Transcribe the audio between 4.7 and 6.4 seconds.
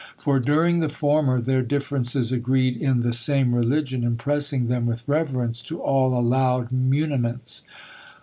with reverence to all